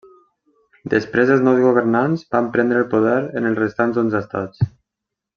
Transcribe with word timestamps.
Després 0.93 1.33
els 1.33 1.43
nous 1.47 1.59
governants 1.65 2.23
van 2.35 2.47
prendre 2.55 2.81
el 2.85 2.89
poder 2.97 3.17
en 3.41 3.49
els 3.53 3.57
restants 3.63 4.01
onze 4.05 4.19
Estats. 4.25 4.65